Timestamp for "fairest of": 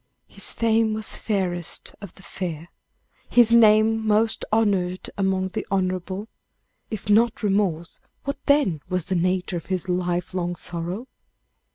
1.19-2.15